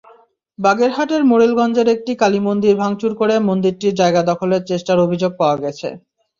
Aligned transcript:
বাগেরহাটের 0.59 1.21
মোরেলগঞ্জের 1.25 1.87
একটি 1.95 2.11
কালীমন্দির 2.21 2.75
ভাঙচুর 2.81 3.11
করে 3.15 3.35
মন্দিরটির 3.47 3.97
জায়গা 4.01 4.21
দখলের 4.31 4.61
চেষ্টার 4.69 4.97
অভিযোগ 4.99 5.31
পাওয়া 5.39 5.57
গেছে। 5.63 5.87